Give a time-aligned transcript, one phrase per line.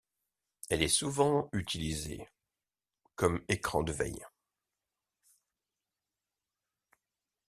[0.71, 2.27] Elle est souvent utilisée
[3.13, 4.25] comme écran de veille.